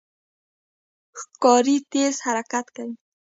ښکاري 1.19 1.77
تېز 1.91 2.15
حرکت 2.25 2.65
کوي. 2.75 2.95